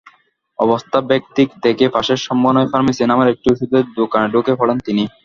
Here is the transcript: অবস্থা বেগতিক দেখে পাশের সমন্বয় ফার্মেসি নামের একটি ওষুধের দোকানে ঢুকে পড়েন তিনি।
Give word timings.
অবস্থা 0.59 0.97
বেগতিক 1.09 1.49
দেখে 1.65 1.85
পাশের 1.95 2.19
সমন্বয় 2.25 2.69
ফার্মেসি 2.71 3.03
নামের 3.05 3.31
একটি 3.33 3.47
ওষুধের 3.49 3.85
দোকানে 3.99 4.27
ঢুকে 4.33 4.53
পড়েন 4.59 4.77
তিনি। 4.87 5.03